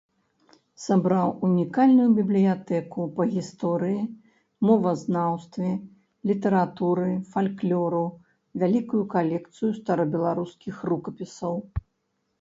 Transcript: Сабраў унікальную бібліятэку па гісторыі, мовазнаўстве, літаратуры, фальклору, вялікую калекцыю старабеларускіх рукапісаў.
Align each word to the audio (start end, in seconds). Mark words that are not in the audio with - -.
Сабраў 0.83 1.33
унікальную 1.47 2.07
бібліятэку 2.19 3.03
па 3.19 3.27
гісторыі, 3.33 3.99
мовазнаўстве, 4.69 5.69
літаратуры, 6.31 7.07
фальклору, 7.33 8.03
вялікую 8.63 9.03
калекцыю 9.17 9.71
старабеларускіх 9.81 10.85
рукапісаў. 10.91 11.55